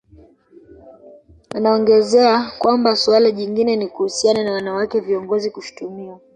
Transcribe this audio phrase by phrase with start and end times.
[1.55, 6.19] Anaongezea kwamba suala jingine ni kuhusiana na wanawake viongozi kushtumiwa